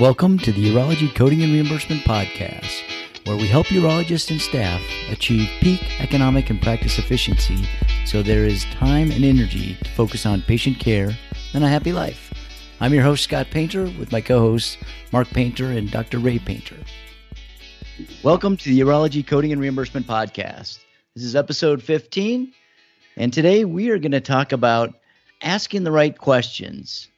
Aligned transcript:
Welcome 0.00 0.38
to 0.38 0.52
the 0.52 0.72
Urology 0.72 1.12
Coding 1.12 1.42
and 1.42 1.52
Reimbursement 1.52 2.02
Podcast, 2.02 2.82
where 3.26 3.36
we 3.36 3.48
help 3.48 3.66
urologists 3.66 4.30
and 4.30 4.40
staff 4.40 4.80
achieve 5.10 5.50
peak 5.60 6.00
economic 6.00 6.50
and 6.50 6.62
practice 6.62 7.00
efficiency 7.00 7.66
so 8.06 8.22
there 8.22 8.44
is 8.44 8.64
time 8.66 9.10
and 9.10 9.24
energy 9.24 9.74
to 9.82 9.90
focus 9.90 10.24
on 10.24 10.42
patient 10.42 10.78
care 10.78 11.18
and 11.52 11.64
a 11.64 11.68
happy 11.68 11.92
life. 11.92 12.32
I'm 12.80 12.94
your 12.94 13.02
host, 13.02 13.24
Scott 13.24 13.48
Painter, 13.50 13.86
with 13.98 14.12
my 14.12 14.20
co 14.20 14.38
hosts, 14.38 14.76
Mark 15.10 15.26
Painter 15.30 15.66
and 15.72 15.90
Dr. 15.90 16.20
Ray 16.20 16.38
Painter. 16.38 16.76
Welcome 18.22 18.56
to 18.56 18.68
the 18.68 18.78
Urology 18.78 19.26
Coding 19.26 19.50
and 19.50 19.60
Reimbursement 19.60 20.06
Podcast. 20.06 20.78
This 21.16 21.24
is 21.24 21.34
episode 21.34 21.82
15, 21.82 22.52
and 23.16 23.32
today 23.32 23.64
we 23.64 23.90
are 23.90 23.98
going 23.98 24.12
to 24.12 24.20
talk 24.20 24.52
about 24.52 24.94
asking 25.42 25.82
the 25.82 25.90
right 25.90 26.16
questions 26.16 27.08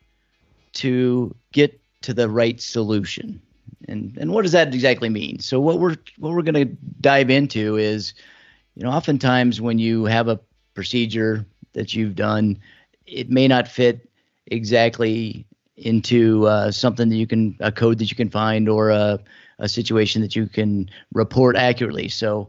to 0.72 1.36
get 1.52 1.78
to 2.02 2.14
the 2.14 2.28
right 2.28 2.60
solution. 2.60 3.40
And 3.88 4.16
and 4.18 4.32
what 4.32 4.42
does 4.42 4.52
that 4.52 4.74
exactly 4.74 5.08
mean? 5.08 5.38
So 5.38 5.60
what 5.60 5.78
we're 5.78 5.96
what 6.18 6.32
we're 6.32 6.42
going 6.42 6.68
to 6.68 6.76
dive 7.00 7.30
into 7.30 7.76
is 7.76 8.14
you 8.74 8.84
know 8.84 8.90
oftentimes 8.90 9.60
when 9.60 9.78
you 9.78 10.04
have 10.04 10.28
a 10.28 10.40
procedure 10.74 11.46
that 11.72 11.94
you've 11.94 12.14
done 12.14 12.58
it 13.06 13.30
may 13.30 13.48
not 13.48 13.68
fit 13.68 14.08
exactly 14.46 15.46
into 15.76 16.46
uh, 16.46 16.70
something 16.70 17.08
that 17.08 17.16
you 17.16 17.26
can 17.26 17.56
a 17.60 17.72
code 17.72 17.98
that 17.98 18.10
you 18.10 18.16
can 18.16 18.30
find 18.30 18.68
or 18.68 18.90
a, 18.90 19.18
a 19.58 19.68
situation 19.68 20.22
that 20.22 20.36
you 20.36 20.46
can 20.46 20.88
report 21.12 21.56
accurately 21.56 22.08
so 22.08 22.48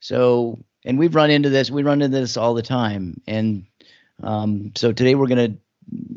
so 0.00 0.58
and 0.84 0.98
we've 0.98 1.14
run 1.14 1.30
into 1.30 1.48
this 1.48 1.70
we 1.70 1.82
run 1.82 2.02
into 2.02 2.16
this 2.16 2.36
all 2.36 2.54
the 2.54 2.62
time 2.62 3.20
and 3.26 3.64
um, 4.22 4.72
so 4.76 4.92
today 4.92 5.14
we're 5.14 5.26
going 5.26 5.52
to 5.52 5.58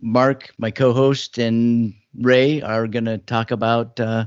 mark 0.02 0.52
my 0.58 0.72
co-host 0.72 1.38
and 1.38 1.94
Ray 2.20 2.62
are 2.62 2.88
going 2.88 3.05
to 3.05 3.18
talk 3.18 3.52
about 3.52 4.00
uh, 4.00 4.26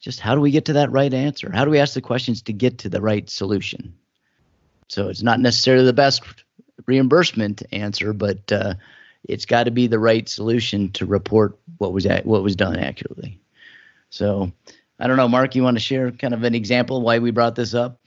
just 0.00 0.20
how 0.20 0.34
do 0.34 0.40
we 0.40 0.50
get 0.50 0.64
to 0.66 0.74
that 0.74 0.90
right 0.90 1.12
answer? 1.12 1.50
How 1.52 1.64
do 1.64 1.70
we 1.70 1.78
ask 1.78 1.94
the 1.94 2.00
questions 2.00 2.42
to 2.42 2.52
get 2.52 2.78
to 2.78 2.88
the 2.88 3.00
right 3.00 3.28
solution? 3.28 3.94
So 4.88 5.08
it's 5.08 5.22
not 5.22 5.40
necessarily 5.40 5.84
the 5.84 5.92
best 5.92 6.22
reimbursement 6.86 7.62
answer, 7.72 8.12
but 8.12 8.50
uh, 8.50 8.74
it's 9.28 9.44
got 9.44 9.64
to 9.64 9.70
be 9.70 9.86
the 9.86 9.98
right 9.98 10.28
solution 10.28 10.90
to 10.92 11.06
report 11.06 11.58
what 11.78 11.92
was 11.92 12.06
at, 12.06 12.24
what 12.24 12.42
was 12.42 12.56
done 12.56 12.76
accurately. 12.76 13.40
So 14.10 14.52
I 14.98 15.06
don't 15.06 15.16
know, 15.16 15.28
Mark, 15.28 15.54
you 15.54 15.62
want 15.62 15.76
to 15.76 15.82
share 15.82 16.10
kind 16.10 16.34
of 16.34 16.42
an 16.44 16.54
example 16.54 17.02
why 17.02 17.18
we 17.18 17.30
brought 17.30 17.54
this 17.54 17.74
up? 17.74 18.00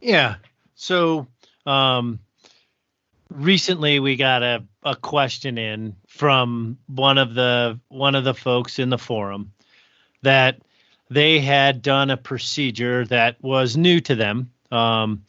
Yeah. 0.00 0.36
So 0.74 1.26
um, 1.66 2.18
recently 3.34 4.00
we 4.00 4.16
got 4.16 4.42
a, 4.42 4.64
a 4.82 4.96
question 4.96 5.58
in 5.58 5.96
from 6.06 6.78
one 6.86 7.18
of 7.18 7.34
the 7.34 7.78
one 7.88 8.14
of 8.14 8.24
the 8.24 8.34
folks 8.34 8.78
in 8.78 8.90
the 8.90 8.98
forum 8.98 9.52
that 10.22 10.60
they 11.10 11.40
had 11.40 11.82
done 11.82 12.10
a 12.10 12.16
procedure 12.16 13.04
that 13.06 13.36
was 13.42 13.76
new 13.76 14.00
to 14.00 14.14
them 14.14 14.50
um, 14.70 15.22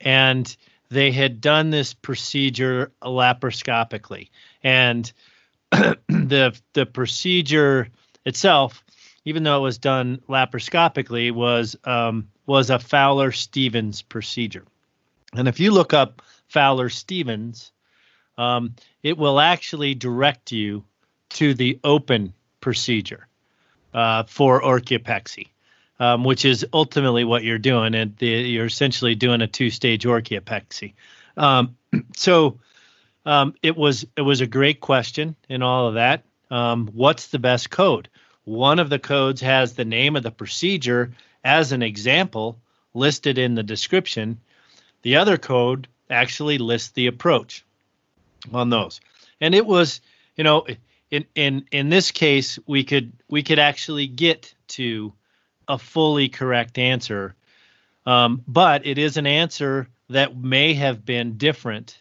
and 0.00 0.56
they 0.88 1.10
had 1.10 1.40
done 1.40 1.70
this 1.70 1.94
procedure 1.94 2.92
laparoscopically. 3.02 4.30
And 4.62 5.12
the 5.70 6.58
the 6.72 6.86
procedure 6.86 7.88
itself 8.24 8.82
even 9.24 9.42
though 9.42 9.58
it 9.58 9.62
was 9.62 9.78
done 9.78 10.22
laparoscopically 10.28 11.32
was 11.32 11.76
um, 11.84 12.28
was 12.46 12.70
a 12.70 12.78
Fowler 12.78 13.32
Stephens 13.32 14.00
procedure. 14.00 14.64
And 15.34 15.48
if 15.48 15.60
you 15.60 15.72
look 15.72 15.92
up 15.92 16.22
Fowler 16.48 16.88
Stephens, 16.88 17.72
um, 18.38 18.74
it 19.02 19.16
will 19.16 19.40
actually 19.40 19.94
direct 19.94 20.52
you 20.52 20.84
to 21.30 21.54
the 21.54 21.78
open 21.84 22.32
procedure 22.60 23.26
uh, 23.94 24.24
for 24.24 24.60
orchiopexy, 24.60 25.48
um, 25.98 26.24
which 26.24 26.44
is 26.44 26.66
ultimately 26.72 27.24
what 27.24 27.44
you're 27.44 27.58
doing. 27.58 27.94
And 27.94 28.16
the, 28.18 28.26
you're 28.26 28.66
essentially 28.66 29.14
doing 29.14 29.40
a 29.40 29.46
two-stage 29.46 30.04
orchiopexy. 30.04 30.94
Um, 31.36 31.76
so 32.16 32.58
um, 33.24 33.54
it 33.62 33.76
was 33.76 34.06
it 34.16 34.22
was 34.22 34.40
a 34.40 34.46
great 34.46 34.80
question 34.80 35.36
in 35.48 35.62
all 35.62 35.88
of 35.88 35.94
that. 35.94 36.24
Um, 36.50 36.88
what's 36.92 37.28
the 37.28 37.38
best 37.38 37.70
code? 37.70 38.08
One 38.44 38.78
of 38.78 38.90
the 38.90 39.00
codes 39.00 39.40
has 39.40 39.72
the 39.72 39.84
name 39.84 40.14
of 40.14 40.22
the 40.22 40.30
procedure 40.30 41.12
as 41.42 41.72
an 41.72 41.82
example 41.82 42.60
listed 42.94 43.38
in 43.38 43.54
the 43.54 43.62
description. 43.64 44.40
The 45.02 45.16
other 45.16 45.36
code 45.36 45.88
actually 46.10 46.58
lists 46.58 46.90
the 46.90 47.06
approach 47.06 47.64
on 48.52 48.70
those. 48.70 49.00
And 49.40 49.54
it 49.54 49.66
was, 49.66 50.00
you 50.36 50.44
know, 50.44 50.66
in 51.10 51.24
in 51.34 51.66
in 51.70 51.88
this 51.88 52.10
case 52.10 52.58
we 52.66 52.84
could 52.84 53.12
we 53.28 53.42
could 53.42 53.58
actually 53.58 54.06
get 54.06 54.54
to 54.68 55.12
a 55.68 55.78
fully 55.78 56.28
correct 56.28 56.78
answer. 56.78 57.34
Um, 58.04 58.42
but 58.46 58.86
it 58.86 58.98
is 58.98 59.16
an 59.16 59.26
answer 59.26 59.88
that 60.10 60.36
may 60.36 60.74
have 60.74 61.04
been 61.04 61.36
different 61.36 62.00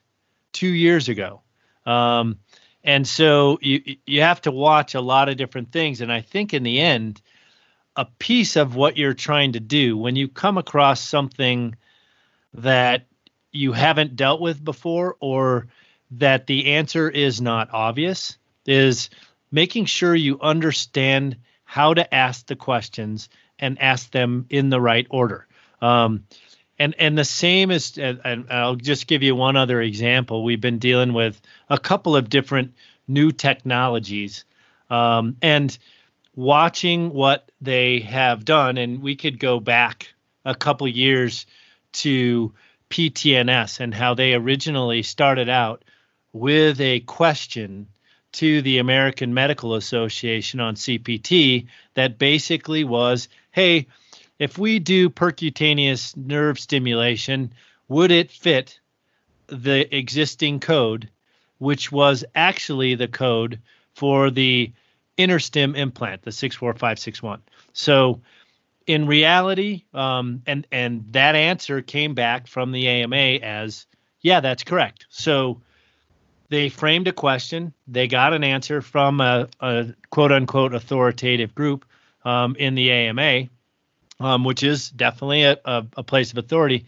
two 0.53 0.67
years 0.67 1.09
ago. 1.09 1.41
Um, 1.85 2.39
and 2.83 3.07
so 3.07 3.57
you 3.61 3.97
you 4.05 4.21
have 4.21 4.41
to 4.41 4.51
watch 4.51 4.93
a 4.95 5.01
lot 5.01 5.29
of 5.29 5.37
different 5.37 5.71
things. 5.71 6.01
And 6.01 6.11
I 6.11 6.21
think 6.21 6.53
in 6.53 6.63
the 6.63 6.79
end, 6.79 7.21
a 7.95 8.05
piece 8.05 8.55
of 8.55 8.75
what 8.75 8.97
you're 8.97 9.13
trying 9.13 9.53
to 9.53 9.59
do 9.59 9.97
when 9.97 10.15
you 10.15 10.27
come 10.27 10.57
across 10.57 11.01
something 11.01 11.75
that 12.53 13.05
you 13.55 13.73
haven't 13.73 14.15
dealt 14.15 14.41
with 14.41 14.63
before 14.63 15.15
or 15.19 15.67
that 16.11 16.47
the 16.47 16.73
answer 16.73 17.09
is 17.09 17.41
not 17.41 17.69
obvious 17.73 18.37
is 18.65 19.09
making 19.51 19.85
sure 19.85 20.15
you 20.15 20.39
understand 20.41 21.37
how 21.63 21.93
to 21.93 22.13
ask 22.13 22.45
the 22.47 22.55
questions 22.55 23.29
and 23.59 23.81
ask 23.81 24.11
them 24.11 24.45
in 24.49 24.69
the 24.69 24.81
right 24.81 25.07
order. 25.09 25.47
Um, 25.81 26.25
and 26.77 26.93
and 26.99 27.17
the 27.17 27.25
same 27.25 27.71
is, 27.71 27.97
and 27.97 28.47
I'll 28.49 28.75
just 28.75 29.07
give 29.07 29.23
you 29.23 29.35
one 29.35 29.55
other 29.55 29.81
example. 29.81 30.43
We've 30.43 30.59
been 30.59 30.79
dealing 30.79 31.13
with 31.13 31.41
a 31.69 31.79
couple 31.79 32.15
of 32.15 32.29
different 32.29 32.73
new 33.07 33.31
technologies, 33.31 34.43
um, 34.89 35.37
and 35.41 35.77
watching 36.35 37.13
what 37.13 37.49
they 37.61 38.01
have 38.01 38.43
done. 38.43 38.77
And 38.77 39.01
we 39.01 39.15
could 39.15 39.39
go 39.39 39.59
back 39.61 40.13
a 40.43 40.53
couple 40.53 40.87
years 40.87 41.45
to 41.93 42.53
PTNS 42.89 43.79
and 43.79 43.93
how 43.93 44.13
they 44.13 44.33
originally 44.33 45.03
started 45.03 45.49
out 45.49 45.83
with 46.33 46.79
a 46.81 46.99
question 47.01 47.87
to 48.33 48.61
the 48.61 48.79
American 48.79 49.33
Medical 49.33 49.75
Association 49.75 50.59
on 50.59 50.75
CPT 50.75 51.67
that 51.93 52.17
basically 52.17 52.83
was 52.83 53.29
hey, 53.51 53.87
if 54.37 54.57
we 54.57 54.79
do 54.79 55.09
percutaneous 55.09 56.17
nerve 56.17 56.59
stimulation, 56.59 57.53
would 57.87 58.11
it 58.11 58.29
fit 58.29 58.79
the 59.47 59.95
existing 59.95 60.59
code, 60.59 61.09
which 61.59 61.91
was 61.91 62.25
actually 62.35 62.95
the 62.95 63.07
code 63.07 63.59
for 63.93 64.29
the 64.29 64.73
InterStim 65.17 65.77
implant, 65.77 66.23
the 66.23 66.33
64561? 66.33 67.41
So 67.71 68.19
in 68.87 69.07
reality, 69.07 69.83
um, 69.93 70.41
and 70.45 70.67
and 70.71 71.05
that 71.11 71.35
answer 71.35 71.81
came 71.81 72.13
back 72.13 72.47
from 72.47 72.71
the 72.71 72.87
AMA 72.87 73.15
as, 73.15 73.87
yeah, 74.21 74.39
that's 74.39 74.63
correct. 74.63 75.05
So 75.09 75.61
they 76.49 76.69
framed 76.69 77.07
a 77.07 77.13
question. 77.13 77.73
They 77.87 78.07
got 78.07 78.33
an 78.33 78.43
answer 78.43 78.81
from 78.81 79.21
a, 79.21 79.49
a 79.59 79.93
quote 80.09 80.31
unquote 80.31 80.73
authoritative 80.73 81.55
group 81.55 81.85
um, 82.23 82.55
in 82.57 82.75
the 82.75 82.91
AMA, 82.91 83.49
um, 84.19 84.43
which 84.43 84.63
is 84.63 84.89
definitely 84.89 85.43
a, 85.43 85.57
a, 85.65 85.85
a 85.97 86.03
place 86.03 86.31
of 86.31 86.37
authority. 86.37 86.85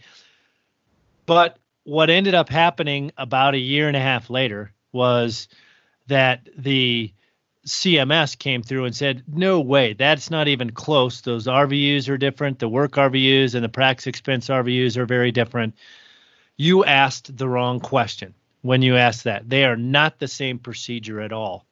But 1.26 1.58
what 1.84 2.10
ended 2.10 2.34
up 2.34 2.48
happening 2.48 3.12
about 3.16 3.54
a 3.54 3.58
year 3.58 3.88
and 3.88 3.96
a 3.96 4.00
half 4.00 4.30
later 4.30 4.72
was 4.92 5.48
that 6.06 6.48
the 6.56 7.12
CMS 7.68 8.38
came 8.38 8.62
through 8.62 8.86
and 8.86 8.96
said, 8.96 9.22
no 9.28 9.60
way, 9.60 9.92
that's 9.92 10.30
not 10.30 10.48
even 10.48 10.70
close. 10.70 11.20
Those 11.20 11.46
RVUs 11.46 12.08
are 12.08 12.18
different. 12.18 12.58
The 12.58 12.68
work 12.68 12.92
RVUs 12.92 13.54
and 13.54 13.64
the 13.64 13.68
prax 13.68 14.06
expense 14.06 14.48
RVUs 14.48 14.96
are 14.96 15.06
very 15.06 15.30
different. 15.30 15.74
You 16.56 16.84
asked 16.84 17.36
the 17.36 17.48
wrong 17.48 17.78
question 17.78 18.34
when 18.62 18.82
you 18.82 18.96
asked 18.96 19.24
that. 19.24 19.48
They 19.48 19.64
are 19.64 19.76
not 19.76 20.18
the 20.18 20.28
same 20.28 20.58
procedure 20.58 21.20
at 21.20 21.32
all. 21.32 21.66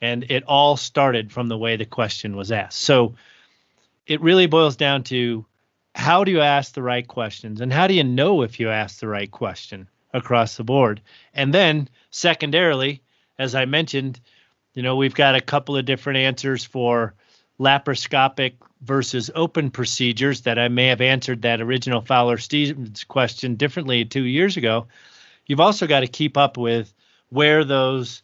And 0.00 0.24
it 0.30 0.42
all 0.44 0.76
started 0.76 1.30
from 1.30 1.48
the 1.48 1.58
way 1.58 1.76
the 1.76 1.84
question 1.84 2.34
was 2.34 2.50
asked. 2.50 2.80
So 2.80 3.14
it 4.06 4.20
really 4.20 4.46
boils 4.46 4.76
down 4.76 5.04
to 5.04 5.46
how 5.94 6.24
do 6.24 6.32
you 6.32 6.40
ask 6.40 6.74
the 6.74 6.82
right 6.82 7.06
questions 7.06 7.60
and 7.60 7.72
how 7.72 7.86
do 7.86 7.94
you 7.94 8.04
know 8.04 8.42
if 8.42 8.58
you 8.58 8.70
ask 8.70 8.98
the 8.98 9.08
right 9.08 9.30
question 9.30 9.88
across 10.12 10.56
the 10.56 10.64
board? 10.64 11.00
And 11.34 11.52
then, 11.54 11.88
secondarily, 12.10 13.02
as 13.38 13.54
I 13.54 13.64
mentioned, 13.66 14.20
you 14.74 14.82
know, 14.82 14.96
we've 14.96 15.14
got 15.14 15.34
a 15.34 15.40
couple 15.40 15.76
of 15.76 15.84
different 15.84 16.18
answers 16.18 16.64
for 16.64 17.14
laparoscopic 17.60 18.54
versus 18.80 19.30
open 19.34 19.70
procedures 19.70 20.42
that 20.42 20.58
I 20.58 20.68
may 20.68 20.86
have 20.88 21.00
answered 21.00 21.42
that 21.42 21.60
original 21.60 22.00
Fowler 22.00 22.38
Stephens 22.38 23.04
question 23.04 23.56
differently 23.56 24.04
two 24.04 24.24
years 24.24 24.56
ago. 24.56 24.86
You've 25.46 25.60
also 25.60 25.86
got 25.86 26.00
to 26.00 26.06
keep 26.06 26.36
up 26.36 26.56
with 26.56 26.92
where 27.28 27.64
those 27.64 28.22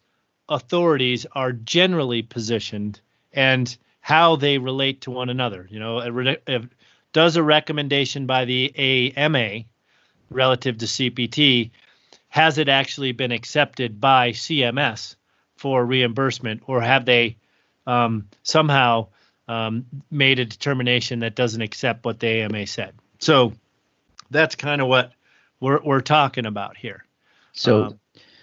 authorities 0.49 1.27
are 1.33 1.53
generally 1.53 2.23
positioned 2.23 3.01
and 3.33 3.77
how 4.01 4.37
they 4.37 4.59
relate 4.59 5.03
to 5.03 5.11
one 5.11 5.29
another. 5.29 5.69
You 5.71 5.81
know, 5.81 5.99
a, 5.99 6.37
a, 6.47 6.69
does 7.13 7.37
a 7.37 7.43
recommendation 7.43 8.27
by 8.27 8.47
the 8.47 9.13
AMA 9.17 9.65
relative 10.31 10.79
to 10.79 10.87
CPT 10.87 11.71
has 12.29 12.59
it 12.59 12.69
actually 12.69 13.13
been 13.13 13.33
accepted 13.33 14.01
by 14.01 14.31
CMS 14.33 15.17
for 15.59 15.85
reimbursement, 15.85 16.63
or 16.67 16.81
have 16.81 17.05
they 17.05 17.37
um, 17.87 18.29
somehow 18.43 19.09
um, 19.49 19.85
made 20.11 20.39
a 20.39 20.45
determination 20.45 21.21
that 21.21 21.35
doesn't 21.35 21.61
accept 21.61 22.05
what 22.05 22.21
the 22.21 22.29
AMA 22.29 22.67
said? 22.67 22.95
So 23.19 23.53
that's 24.31 24.55
kind 24.55 24.81
of 24.81 24.89
what 24.89 25.13
we're 25.61 25.83
we're 25.83 26.01
talking 26.01 26.47
about 26.47 26.77
here. 26.77 27.05
So, 27.53 27.85
um, 27.85 28.01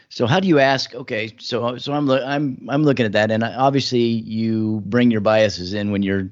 so 0.09 0.27
how 0.27 0.39
do 0.39 0.47
you 0.47 0.59
ask? 0.59 0.93
Okay, 0.93 1.33
so 1.39 1.77
so 1.77 1.93
I'm 1.93 2.09
I'm 2.09 2.67
I'm 2.69 2.83
looking 2.83 3.05
at 3.05 3.13
that, 3.13 3.31
and 3.31 3.43
obviously 3.43 3.99
you 3.99 4.81
bring 4.85 5.09
your 5.09 5.21
biases 5.21 5.73
in 5.73 5.91
when 5.91 6.03
you're 6.03 6.29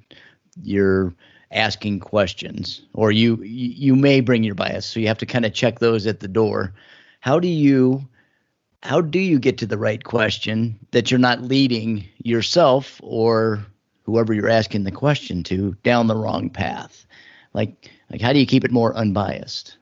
you're 0.61 1.13
asking 1.51 2.01
questions, 2.01 2.81
or 2.93 3.11
you 3.11 3.41
you 3.43 3.95
may 3.95 4.19
bring 4.19 4.43
your 4.43 4.55
bias, 4.55 4.85
so 4.85 4.99
you 4.99 5.07
have 5.07 5.19
to 5.19 5.25
kind 5.25 5.45
of 5.45 5.53
check 5.53 5.79
those 5.79 6.05
at 6.07 6.19
the 6.19 6.27
door. 6.27 6.73
How 7.21 7.39
do 7.39 7.47
you 7.47 8.05
how 8.83 8.99
do 8.99 9.19
you 9.19 9.39
get 9.39 9.59
to 9.59 9.65
the 9.65 9.77
right 9.77 10.03
question 10.03 10.77
that 10.91 11.09
you're 11.09 11.19
not 11.19 11.41
leading 11.41 12.05
yourself 12.17 12.99
or 13.01 13.65
whoever 14.03 14.33
you're 14.33 14.49
asking 14.49 14.83
the 14.83 14.91
question 14.91 15.41
to 15.43 15.73
down 15.83 16.07
the 16.07 16.15
wrong 16.15 16.49
path? 16.49 17.05
Like 17.53 17.89
like 18.11 18.19
how 18.19 18.33
do 18.33 18.39
you 18.39 18.45
keep 18.45 18.65
it 18.65 18.71
more 18.71 18.93
unbiased? 18.93 19.77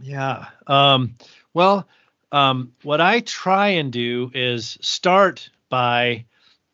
Yeah. 0.00 0.46
Um, 0.66 1.16
well, 1.52 1.86
um, 2.32 2.72
what 2.82 3.02
I 3.02 3.20
try 3.20 3.68
and 3.68 3.92
do 3.92 4.30
is 4.34 4.78
start 4.80 5.50
by 5.68 6.24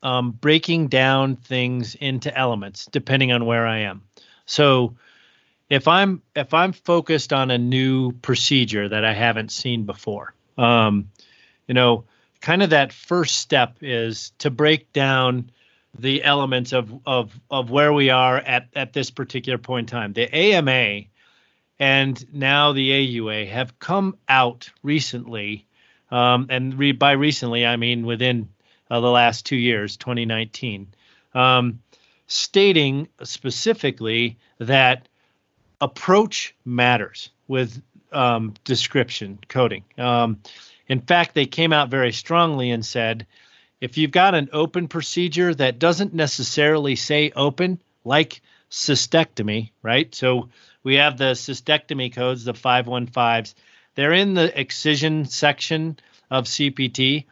um, 0.02 0.30
breaking 0.30 0.88
down 0.88 1.36
things 1.36 1.96
into 1.96 2.36
elements 2.36 2.86
depending 2.86 3.32
on 3.32 3.46
where 3.46 3.66
I 3.66 3.78
am. 3.78 4.02
So 4.46 4.94
if 5.68 5.88
I'm 5.88 6.22
if 6.36 6.54
I'm 6.54 6.72
focused 6.72 7.32
on 7.32 7.50
a 7.50 7.58
new 7.58 8.12
procedure 8.12 8.88
that 8.88 9.04
I 9.04 9.12
haven't 9.12 9.50
seen 9.50 9.86
before, 9.86 10.34
um, 10.58 11.10
you 11.66 11.74
know, 11.74 12.04
kind 12.40 12.62
of 12.62 12.70
that 12.70 12.92
first 12.92 13.36
step 13.36 13.78
is 13.80 14.32
to 14.38 14.50
break 14.50 14.92
down 14.92 15.50
the 15.98 16.24
elements 16.24 16.72
of 16.72 16.92
of 17.06 17.38
of 17.50 17.70
where 17.70 17.92
we 17.92 18.10
are 18.10 18.38
at 18.38 18.68
at 18.74 18.92
this 18.92 19.10
particular 19.10 19.58
point 19.58 19.90
in 19.90 19.98
time. 19.98 20.12
The 20.12 20.34
AMA 20.34 21.04
and 21.78 22.34
now 22.34 22.72
the 22.72 22.90
AUA 22.90 23.48
have 23.48 23.78
come 23.78 24.16
out 24.28 24.70
recently, 24.82 25.66
um, 26.10 26.46
and 26.48 26.78
re- 26.78 26.92
by 26.92 27.12
recently 27.12 27.66
I 27.66 27.76
mean 27.76 28.06
within 28.06 28.48
uh, 28.90 29.00
the 29.00 29.10
last 29.10 29.46
two 29.46 29.56
years, 29.56 29.96
2019, 29.96 30.88
um, 31.34 31.80
stating 32.26 33.08
specifically 33.22 34.38
that 34.58 35.08
approach 35.80 36.54
matters 36.64 37.30
with 37.48 37.82
um, 38.12 38.54
description 38.64 39.38
coding. 39.48 39.84
Um, 39.98 40.40
in 40.88 41.00
fact, 41.00 41.34
they 41.34 41.46
came 41.46 41.72
out 41.72 41.88
very 41.88 42.12
strongly 42.12 42.70
and 42.70 42.84
said 42.84 43.26
if 43.80 43.98
you've 43.98 44.10
got 44.12 44.34
an 44.34 44.48
open 44.52 44.88
procedure 44.88 45.54
that 45.54 45.78
doesn't 45.78 46.14
necessarily 46.14 46.94
say 46.96 47.32
open, 47.34 47.80
like 48.04 48.40
cystectomy, 48.70 49.70
right? 49.82 50.14
So 50.14 50.50
we 50.82 50.94
have 50.96 51.18
the 51.18 51.32
cystectomy 51.32 52.12
codes, 52.12 52.44
the 52.44 52.52
515s. 52.52 53.54
They're 53.94 54.12
in 54.12 54.34
the 54.34 54.58
excision 54.58 55.24
section 55.24 55.98
of 56.30 56.44
CPT. 56.44 57.26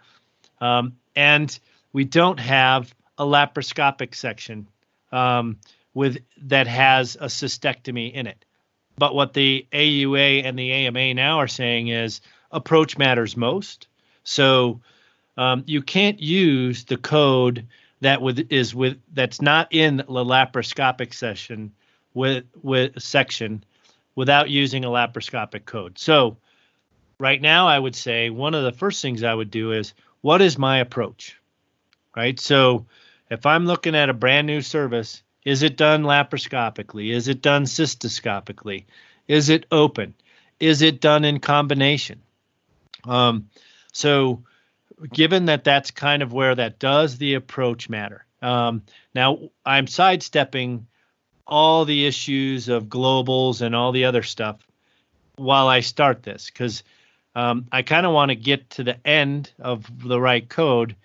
Um, 0.60 0.96
and 1.14 1.56
we 1.92 2.04
don't 2.04 2.40
have 2.40 2.94
a 3.16 3.24
laparoscopic 3.24 4.14
section 4.14 4.66
um, 5.12 5.58
with 5.94 6.18
that 6.42 6.66
has 6.66 7.16
a 7.16 7.26
cystectomy 7.26 8.12
in 8.12 8.26
it. 8.26 8.44
But 9.00 9.14
what 9.14 9.32
the 9.32 9.66
AUA 9.72 10.44
and 10.44 10.58
the 10.58 10.72
AMA 10.72 11.14
now 11.14 11.38
are 11.38 11.48
saying 11.48 11.88
is 11.88 12.20
approach 12.52 12.98
matters 12.98 13.34
most. 13.34 13.86
So 14.24 14.82
um, 15.38 15.64
you 15.66 15.80
can't 15.80 16.20
use 16.20 16.84
the 16.84 16.98
code 16.98 17.66
that 18.02 18.20
with 18.20 18.52
is 18.52 18.74
with 18.74 18.98
that's 19.14 19.40
not 19.40 19.68
in 19.70 19.96
the 19.96 20.04
laparoscopic 20.04 21.14
session 21.14 21.72
with 22.12 22.44
with 22.62 23.00
section 23.00 23.64
without 24.16 24.50
using 24.50 24.84
a 24.84 24.88
laparoscopic 24.88 25.64
code. 25.64 25.98
So 25.98 26.36
right 27.18 27.40
now 27.40 27.68
I 27.68 27.78
would 27.78 27.96
say 27.96 28.28
one 28.28 28.54
of 28.54 28.64
the 28.64 28.72
first 28.72 29.00
things 29.00 29.22
I 29.22 29.32
would 29.32 29.50
do 29.50 29.72
is 29.72 29.94
what 30.20 30.42
is 30.42 30.58
my 30.58 30.80
approach? 30.80 31.40
Right? 32.14 32.38
So 32.38 32.84
if 33.30 33.46
I'm 33.46 33.64
looking 33.64 33.94
at 33.94 34.10
a 34.10 34.14
brand 34.14 34.46
new 34.46 34.60
service, 34.60 35.22
is 35.44 35.62
it 35.62 35.76
done 35.76 36.02
laparoscopically? 36.02 37.12
Is 37.12 37.28
it 37.28 37.42
done 37.42 37.64
cystoscopically? 37.64 38.84
Is 39.28 39.48
it 39.48 39.66
open? 39.70 40.14
Is 40.58 40.82
it 40.82 41.00
done 41.00 41.24
in 41.24 41.40
combination? 41.40 42.20
Um, 43.04 43.48
so 43.92 44.42
given 45.12 45.46
that 45.46 45.64
that's 45.64 45.90
kind 45.90 46.22
of 46.22 46.32
where 46.32 46.54
that 46.54 46.78
does 46.78 47.18
the 47.18 47.34
approach 47.34 47.88
matter. 47.88 48.24
Um, 48.42 48.82
now 49.14 49.50
I'm 49.64 49.86
sidestepping 49.86 50.86
all 51.46 51.84
the 51.84 52.06
issues 52.06 52.68
of 52.68 52.84
globals 52.84 53.60
and 53.60 53.74
all 53.74 53.92
the 53.92 54.04
other 54.04 54.22
stuff 54.22 54.56
while 55.36 55.68
I 55.68 55.80
start 55.80 56.22
this 56.22 56.46
because 56.50 56.82
um, 57.34 57.66
I 57.72 57.82
kind 57.82 58.06
of 58.06 58.12
want 58.12 58.30
to 58.30 58.36
get 58.36 58.70
to 58.70 58.84
the 58.84 59.06
end 59.06 59.52
of 59.58 59.86
the 60.06 60.20
right 60.20 60.46
code, 60.48 60.96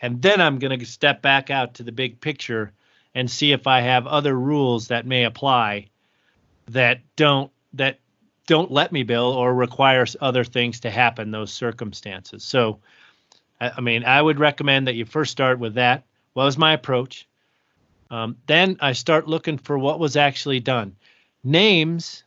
and 0.00 0.22
then 0.22 0.40
I'm 0.40 0.58
going 0.58 0.78
to 0.78 0.86
step 0.86 1.22
back 1.22 1.50
out 1.50 1.74
to 1.74 1.82
the 1.82 1.92
big 1.92 2.20
picture 2.20 2.72
and 3.14 3.30
see 3.30 3.52
if 3.52 3.66
I 3.66 3.80
have 3.80 4.06
other 4.06 4.38
rules 4.38 4.88
that 4.88 5.06
may 5.06 5.24
apply 5.24 5.88
that 6.68 7.00
don't 7.16 7.50
that 7.74 7.98
don't 8.46 8.70
let 8.70 8.92
me 8.92 9.02
bill 9.02 9.32
or 9.32 9.54
requires 9.54 10.16
other 10.20 10.44
things 10.44 10.80
to 10.80 10.90
happen 10.90 11.30
those 11.30 11.52
circumstances. 11.52 12.44
So, 12.44 12.80
I, 13.60 13.72
I 13.76 13.80
mean, 13.80 14.04
I 14.04 14.20
would 14.20 14.38
recommend 14.38 14.88
that 14.88 14.94
you 14.94 15.04
first 15.04 15.30
start 15.32 15.58
with 15.58 15.74
that. 15.74 16.04
What 16.32 16.44
was 16.44 16.58
my 16.58 16.72
approach? 16.72 17.28
Um, 18.10 18.36
then 18.46 18.76
I 18.80 18.92
start 18.92 19.28
looking 19.28 19.58
for 19.58 19.78
what 19.78 19.98
was 19.98 20.16
actually 20.16 20.60
done. 20.60 20.96
Names 21.44 22.24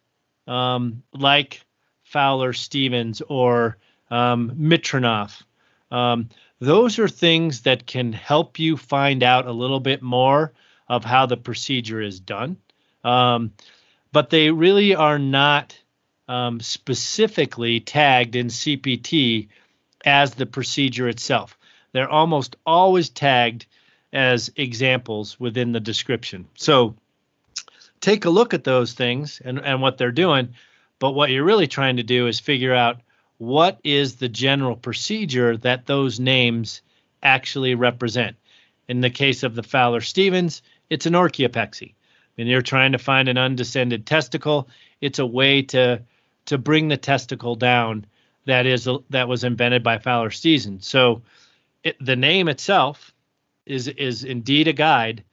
um, 0.47 1.03
like 1.13 1.63
Fowler 2.03 2.53
Stephens 2.53 3.21
or 3.27 3.77
um. 4.09 4.51
Um, 5.91 6.29
those 6.59 6.99
are 6.99 7.07
things 7.07 7.61
that 7.61 7.85
can 7.85 8.13
help 8.13 8.57
you 8.57 8.77
find 8.77 9.21
out 9.21 9.45
a 9.45 9.51
little 9.51 9.79
bit 9.79 10.01
more 10.01 10.53
of 10.87 11.03
how 11.03 11.25
the 11.25 11.37
procedure 11.37 12.01
is 12.01 12.19
done. 12.19 12.57
Um, 13.03 13.53
but 14.11 14.29
they 14.29 14.51
really 14.51 14.95
are 14.95 15.19
not 15.19 15.77
um, 16.27 16.59
specifically 16.59 17.79
tagged 17.79 18.35
in 18.35 18.47
CPT 18.47 19.49
as 20.05 20.33
the 20.33 20.45
procedure 20.45 21.07
itself. 21.07 21.57
They're 21.91 22.09
almost 22.09 22.55
always 22.65 23.09
tagged 23.09 23.65
as 24.13 24.51
examples 24.55 25.39
within 25.39 25.71
the 25.71 25.79
description. 25.79 26.47
So 26.55 26.95
take 27.99 28.25
a 28.25 28.29
look 28.29 28.53
at 28.53 28.63
those 28.63 28.93
things 28.93 29.41
and, 29.43 29.59
and 29.59 29.81
what 29.81 29.97
they're 29.97 30.11
doing. 30.11 30.55
But 30.99 31.11
what 31.11 31.29
you're 31.29 31.43
really 31.43 31.67
trying 31.67 31.97
to 31.97 32.03
do 32.03 32.27
is 32.27 32.39
figure 32.39 32.73
out 32.73 33.01
what 33.37 33.79
is 33.83 34.15
the 34.15 34.29
general 34.29 34.75
procedure 34.75 35.57
that 35.57 35.85
those 35.85 36.19
names 36.19 36.81
actually 37.21 37.75
represent. 37.75 38.37
In 38.87 39.01
the 39.01 39.09
case 39.09 39.43
of 39.43 39.55
the 39.55 39.63
Fowler 39.63 40.01
Stephens, 40.01 40.61
it's 40.89 41.05
an 41.05 41.13
orchiopexy. 41.13 41.93
And 42.37 42.49
you're 42.49 42.61
trying 42.61 42.91
to 42.91 42.97
find 42.97 43.29
an 43.29 43.37
undescended 43.37 44.05
testicle. 44.05 44.67
It's 45.01 45.19
a 45.19 45.25
way 45.25 45.61
to 45.63 46.01
to 46.45 46.57
bring 46.57 46.87
the 46.87 46.97
testicle 46.97 47.55
down 47.55 48.05
that 48.45 48.65
is 48.65 48.87
that 49.09 49.27
was 49.27 49.43
invented 49.43 49.83
by 49.83 49.97
Fowler 49.97 50.31
Stephens. 50.31 50.87
So 50.87 51.23
it, 51.83 51.97
the 51.99 52.15
name 52.15 52.47
itself 52.47 53.13
is 53.65 53.87
is 53.87 54.23
indeed 54.23 54.67
a 54.67 54.73
guide, 54.73 55.23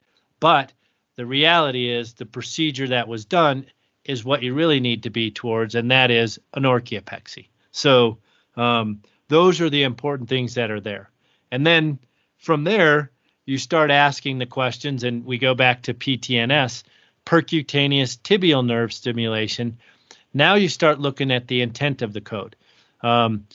but 0.40 0.72
the 1.16 1.26
reality 1.26 1.90
is 1.90 2.14
the 2.14 2.26
procedure 2.26 2.88
that 2.88 3.08
was 3.08 3.24
done 3.24 3.66
is 4.04 4.24
what 4.24 4.42
you 4.42 4.54
really 4.54 4.80
need 4.80 5.02
to 5.04 5.10
be 5.10 5.30
towards, 5.30 5.74
and 5.74 5.90
that 5.90 6.10
is 6.10 6.40
an 6.54 6.62
orchiopexy. 6.64 7.48
So 7.70 8.18
um, 8.56 9.02
those 9.28 9.60
are 9.60 9.70
the 9.70 9.84
important 9.84 10.28
things 10.28 10.54
that 10.54 10.70
are 10.70 10.80
there. 10.80 11.10
And 11.50 11.66
then 11.66 11.98
from 12.38 12.64
there, 12.64 13.10
you 13.44 13.58
start 13.58 13.90
asking 13.90 14.38
the 14.38 14.46
questions, 14.46 15.04
and 15.04 15.24
we 15.24 15.38
go 15.38 15.54
back 15.54 15.82
to 15.82 15.94
PTNS, 15.94 16.82
percutaneous 17.26 18.18
tibial 18.18 18.64
nerve 18.64 18.92
stimulation. 18.92 19.78
Now 20.32 20.54
you 20.54 20.68
start 20.68 21.00
looking 21.00 21.30
at 21.30 21.48
the 21.48 21.62
intent 21.62 22.02
of 22.02 22.12
the 22.12 22.20
code. 22.20 22.56
Um, 23.02 23.46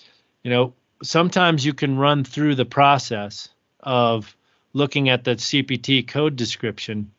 you 0.44 0.52
know, 0.52 0.74
sometimes 1.04 1.66
you 1.66 1.74
can 1.74 1.98
run 1.98 2.24
through 2.24 2.56
the 2.56 2.66
process 2.66 3.50
of 3.80 4.36
looking 4.74 5.10
at 5.10 5.24
the 5.24 5.36
CPT 5.36 6.08
code 6.08 6.36
description, 6.36 7.12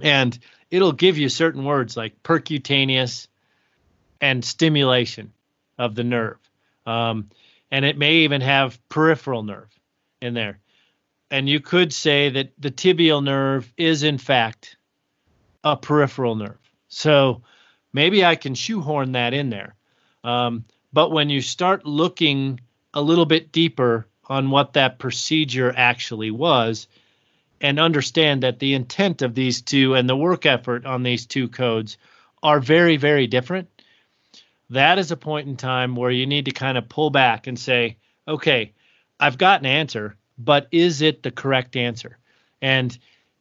and 0.00 0.38
it'll 0.70 0.92
give 0.92 1.18
you 1.18 1.28
certain 1.28 1.64
words 1.64 1.96
like 1.96 2.22
percutaneous 2.22 3.26
and 4.20 4.44
stimulation 4.44 5.32
of 5.78 5.94
the 5.94 6.04
nerve. 6.04 6.38
Um, 6.86 7.30
and 7.70 7.84
it 7.84 7.98
may 7.98 8.18
even 8.18 8.40
have 8.40 8.78
peripheral 8.88 9.42
nerve 9.42 9.68
in 10.20 10.34
there. 10.34 10.58
And 11.30 11.48
you 11.48 11.60
could 11.60 11.92
say 11.92 12.30
that 12.30 12.52
the 12.58 12.70
tibial 12.70 13.22
nerve 13.22 13.72
is 13.76 14.02
in 14.02 14.18
fact 14.18 14.76
a 15.64 15.76
peripheral 15.76 16.34
nerve. 16.34 16.58
So 16.88 17.42
maybe 17.92 18.24
I 18.24 18.36
can 18.36 18.54
shoehorn 18.54 19.12
that 19.12 19.34
in 19.34 19.50
there. 19.50 19.74
Um, 20.24 20.64
but 20.92 21.10
when 21.10 21.28
you 21.30 21.40
start 21.40 21.84
looking 21.84 22.60
a 22.94 23.02
little 23.02 23.26
bit 23.26 23.52
deeper 23.52 24.06
on 24.26 24.50
what 24.50 24.72
that 24.74 24.98
procedure 24.98 25.72
actually 25.76 26.30
was, 26.30 26.88
and 27.60 27.80
understand 27.80 28.42
that 28.42 28.58
the 28.58 28.74
intent 28.74 29.22
of 29.22 29.34
these 29.34 29.62
two 29.62 29.94
and 29.94 30.08
the 30.08 30.16
work 30.16 30.46
effort 30.46 30.86
on 30.86 31.02
these 31.02 31.26
two 31.26 31.48
codes 31.48 31.98
are 32.42 32.60
very, 32.60 32.96
very 32.96 33.26
different, 33.26 33.68
that 34.70 34.98
is 34.98 35.10
a 35.10 35.16
point 35.16 35.48
in 35.48 35.56
time 35.56 35.96
where 35.96 36.10
you 36.10 36.26
need 36.26 36.44
to 36.44 36.50
kind 36.52 36.78
of 36.78 36.88
pull 36.88 37.10
back 37.10 37.46
and 37.46 37.58
say, 37.58 37.96
okay, 38.26 38.72
I've 39.18 39.38
got 39.38 39.60
an 39.60 39.66
answer, 39.66 40.16
but 40.38 40.68
is 40.70 41.02
it 41.02 41.22
the 41.22 41.30
correct 41.30 41.76
answer? 41.76 42.18
And 42.62 42.96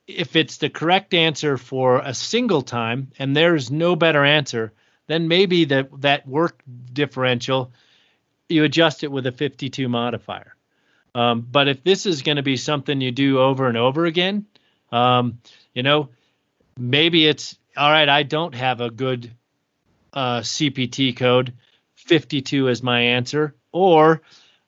if 0.07 0.35
it's 0.35 0.57
the 0.57 0.69
correct 0.69 1.13
answer 1.13 1.57
for 1.57 1.99
a 1.99 2.13
single 2.13 2.61
time 2.61 3.11
and 3.19 3.35
there's 3.35 3.69
no 3.69 3.95
better 3.95 4.23
answer, 4.23 4.73
then 5.07 5.27
maybe 5.27 5.65
that 5.65 6.01
that 6.01 6.27
work 6.27 6.61
differential 6.93 7.71
you 8.49 8.63
adjust 8.63 9.03
it 9.03 9.11
with 9.11 9.25
a 9.27 9.31
52 9.31 9.89
modifier. 9.89 10.55
Um, 11.15 11.45
but 11.49 11.67
if 11.67 11.83
this 11.83 12.05
is 12.05 12.21
going 12.21 12.37
to 12.37 12.43
be 12.43 12.57
something 12.57 13.01
you 13.01 13.11
do 13.11 13.39
over 13.39 13.67
and 13.67 13.77
over 13.77 14.05
again, 14.05 14.45
um, 14.91 15.39
you 15.73 15.83
know, 15.83 16.09
maybe 16.77 17.27
it's 17.27 17.57
all 17.75 17.89
right. 17.89 18.07
I 18.07 18.23
don't 18.23 18.55
have 18.55 18.81
a 18.81 18.89
good 18.89 19.31
uh, 20.13 20.39
CPT 20.41 21.15
code. 21.15 21.53
52 21.95 22.67
is 22.69 22.83
my 22.83 23.01
answer, 23.01 23.55
or 23.71 24.21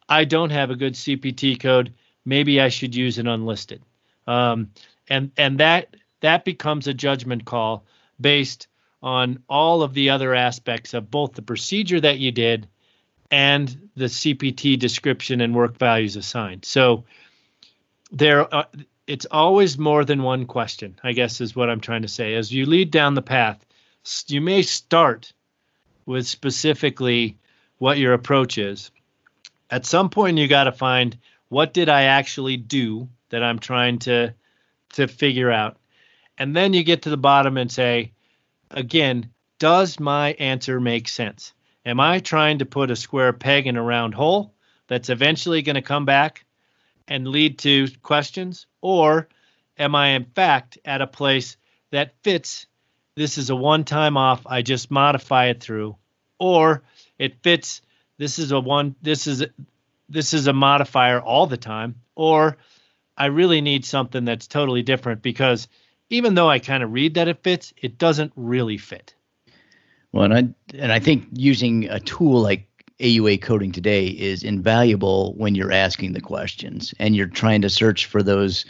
I 0.07 0.25
don't 0.25 0.49
have 0.49 0.71
a 0.71 0.75
good 0.75 0.93
CPT 0.93 1.59
code. 1.59 1.93
Maybe 2.29 2.61
I 2.61 2.69
should 2.69 2.95
use 2.95 3.17
an 3.17 3.27
unlisted. 3.27 3.81
Um, 4.27 4.69
and 5.09 5.31
and 5.35 5.59
that 5.59 5.95
that 6.21 6.45
becomes 6.45 6.87
a 6.87 6.93
judgment 6.93 7.43
call 7.43 7.85
based 8.21 8.67
on 9.01 9.41
all 9.49 9.81
of 9.81 9.95
the 9.95 10.11
other 10.11 10.35
aspects 10.35 10.93
of 10.93 11.09
both 11.09 11.33
the 11.33 11.41
procedure 11.41 11.99
that 11.99 12.19
you 12.19 12.31
did 12.31 12.67
and 13.31 13.89
the 13.95 14.05
CPT 14.05 14.77
description 14.77 15.41
and 15.41 15.55
work 15.55 15.77
values 15.77 16.15
assigned. 16.15 16.65
So 16.65 17.05
there, 18.11 18.53
uh, 18.53 18.65
it's 19.07 19.25
always 19.31 19.79
more 19.79 20.05
than 20.05 20.21
one 20.21 20.45
question. 20.45 20.99
I 21.03 21.13
guess 21.13 21.41
is 21.41 21.55
what 21.55 21.69
I'm 21.69 21.79
trying 21.79 22.03
to 22.03 22.07
say. 22.07 22.35
As 22.35 22.53
you 22.53 22.67
lead 22.67 22.91
down 22.91 23.15
the 23.15 23.23
path, 23.23 23.65
you 24.27 24.41
may 24.41 24.61
start 24.61 25.33
with 26.05 26.27
specifically 26.27 27.37
what 27.79 27.97
your 27.97 28.13
approach 28.13 28.59
is. 28.59 28.91
At 29.71 29.85
some 29.85 30.09
point, 30.09 30.37
you 30.37 30.47
got 30.47 30.65
to 30.65 30.71
find 30.71 31.17
what 31.49 31.73
did 31.73 31.89
I 31.89 32.03
actually 32.03 32.57
do 32.57 33.09
that 33.29 33.43
I'm 33.43 33.59
trying 33.59 33.99
to 33.99 34.33
to 34.93 35.07
figure 35.07 35.51
out, 35.51 35.77
and 36.37 36.55
then 36.55 36.73
you 36.73 36.83
get 36.83 37.03
to 37.03 37.11
the 37.11 37.17
bottom 37.17 37.57
and 37.57 37.71
say, 37.71 38.13
again, 38.71 39.29
does 39.59 39.99
my 39.99 40.33
answer 40.33 40.79
make 40.79 41.07
sense? 41.07 41.53
Am 41.85 41.99
I 41.99 42.19
trying 42.19 42.59
to 42.59 42.65
put 42.65 42.91
a 42.91 42.95
square 42.95 43.33
peg 43.33 43.67
in 43.67 43.77
a 43.77 43.83
round 43.83 44.13
hole 44.15 44.53
that's 44.87 45.09
eventually 45.09 45.61
going 45.61 45.75
to 45.75 45.81
come 45.81 46.05
back 46.05 46.45
and 47.07 47.27
lead 47.27 47.59
to 47.59 47.87
questions? 48.01 48.67
Or 48.81 49.27
am 49.77 49.95
I, 49.95 50.09
in 50.09 50.25
fact, 50.25 50.77
at 50.85 51.01
a 51.01 51.07
place 51.07 51.57
that 51.91 52.15
fits? 52.23 52.67
This 53.15 53.37
is 53.37 53.49
a 53.49 53.55
one 53.55 53.83
time 53.83 54.17
off. 54.17 54.45
I 54.45 54.61
just 54.61 54.91
modify 54.91 55.47
it 55.47 55.61
through. 55.61 55.97
Or 56.39 56.83
it 57.17 57.43
fits. 57.43 57.81
This 58.17 58.39
is 58.39 58.51
a 58.51 58.59
one, 58.59 58.95
this 59.01 59.27
is, 59.27 59.45
this 60.09 60.33
is 60.33 60.47
a 60.47 60.53
modifier 60.53 61.19
all 61.21 61.47
the 61.47 61.57
time. 61.57 61.95
Or 62.15 62.57
I 63.17 63.27
really 63.27 63.61
need 63.61 63.85
something 63.85 64.25
that's 64.25 64.47
totally 64.47 64.81
different 64.81 65.21
because 65.21 65.67
even 66.09 66.33
though 66.33 66.49
I 66.49 66.59
kind 66.59 66.83
of 66.83 66.91
read 66.91 67.15
that 67.15 67.27
it 67.27 67.43
fits, 67.43 67.73
it 67.77 67.97
doesn't 67.97 68.33
really 68.35 68.77
fit. 68.77 69.13
Well, 70.11 70.23
and 70.25 70.33
I 70.33 70.77
and 70.77 70.91
I 70.91 70.99
think 70.99 71.27
using 71.33 71.87
a 71.89 71.99
tool 71.99 72.41
like 72.41 72.67
AUA 72.99 73.41
coding 73.41 73.71
today 73.71 74.07
is 74.07 74.43
invaluable 74.43 75.33
when 75.35 75.55
you're 75.55 75.71
asking 75.71 76.13
the 76.13 76.21
questions 76.21 76.93
and 76.99 77.15
you're 77.15 77.27
trying 77.27 77.61
to 77.61 77.69
search 77.69 78.07
for 78.07 78.23
those 78.23 78.65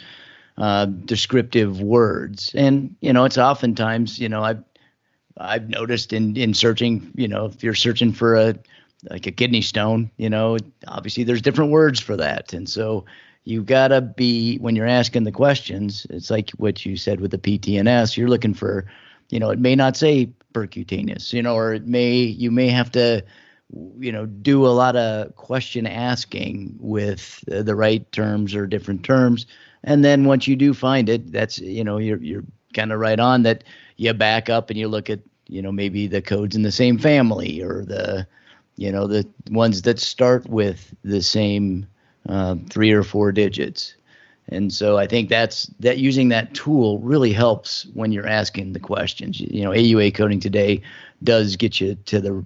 uh, 0.58 0.84
descriptive 0.84 1.80
words. 1.80 2.52
And 2.54 2.94
you 3.00 3.12
know, 3.12 3.24
it's 3.24 3.38
oftentimes 3.38 4.18
you 4.18 4.28
know 4.28 4.42
I've 4.42 4.62
I've 5.38 5.68
noticed 5.68 6.12
in 6.12 6.36
in 6.36 6.52
searching, 6.52 7.10
you 7.14 7.28
know, 7.28 7.46
if 7.46 7.62
you're 7.62 7.74
searching 7.74 8.12
for 8.12 8.36
a 8.36 8.54
like 9.08 9.26
a 9.26 9.32
kidney 9.32 9.62
stone, 9.62 10.10
you 10.16 10.28
know, 10.28 10.58
obviously 10.88 11.24
there's 11.24 11.42
different 11.42 11.70
words 11.70 12.00
for 12.00 12.16
that, 12.16 12.52
and 12.52 12.68
so 12.68 13.04
you 13.44 13.62
gotta 13.62 14.00
be 14.00 14.58
when 14.58 14.76
you're 14.76 14.86
asking 14.86 15.24
the 15.24 15.32
questions. 15.32 16.06
It's 16.10 16.30
like 16.30 16.50
what 16.52 16.84
you 16.84 16.96
said 16.96 17.20
with 17.20 17.30
the 17.30 17.38
PTNS. 17.38 18.16
You're 18.16 18.28
looking 18.28 18.54
for, 18.54 18.86
you 19.30 19.38
know, 19.38 19.50
it 19.50 19.58
may 19.58 19.74
not 19.74 19.96
say 19.96 20.30
percutaneous, 20.52 21.32
you 21.32 21.42
know, 21.42 21.54
or 21.54 21.72
it 21.74 21.86
may 21.86 22.14
you 22.14 22.50
may 22.50 22.68
have 22.68 22.90
to 22.92 23.24
you 23.98 24.10
know 24.10 24.26
do 24.26 24.66
a 24.66 24.68
lot 24.68 24.96
of 24.96 25.34
question 25.36 25.86
asking 25.86 26.76
with 26.80 27.42
the 27.46 27.74
right 27.74 28.10
terms 28.12 28.54
or 28.54 28.66
different 28.66 29.04
terms 29.04 29.46
and 29.84 30.04
then 30.04 30.24
once 30.24 30.48
you 30.48 30.56
do 30.56 30.74
find 30.74 31.08
it 31.08 31.30
that's 31.30 31.58
you 31.60 31.84
know 31.84 31.98
you're 31.98 32.18
you're 32.18 32.44
kind 32.74 32.92
of 32.92 32.98
right 32.98 33.20
on 33.20 33.42
that 33.42 33.64
you 33.96 34.12
back 34.12 34.48
up 34.48 34.70
and 34.70 34.78
you 34.78 34.88
look 34.88 35.08
at 35.08 35.20
you 35.46 35.62
know 35.62 35.70
maybe 35.70 36.06
the 36.06 36.22
codes 36.22 36.56
in 36.56 36.62
the 36.62 36.72
same 36.72 36.98
family 36.98 37.62
or 37.62 37.84
the 37.84 38.26
you 38.80 38.90
know 38.90 39.06
the 39.06 39.26
ones 39.50 39.82
that 39.82 39.98
start 39.98 40.48
with 40.48 40.94
the 41.04 41.22
same 41.22 41.86
uh, 42.28 42.56
three 42.68 42.92
or 42.92 43.02
four 43.02 43.30
digits 43.30 43.94
and 44.50 44.72
so 44.72 44.98
I 44.98 45.06
think 45.06 45.28
that's 45.28 45.66
that 45.78 45.98
using 45.98 46.30
that 46.30 46.54
tool 46.54 46.98
really 46.98 47.32
helps 47.32 47.86
when 47.94 48.10
you're 48.10 48.26
asking 48.26 48.72
the 48.72 48.80
questions. 48.80 49.40
You 49.40 49.62
know, 49.62 49.70
AUA 49.70 50.14
coding 50.14 50.40
today 50.40 50.82
does 51.22 51.54
get 51.54 51.80
you 51.80 51.94
to 52.06 52.20
the 52.20 52.44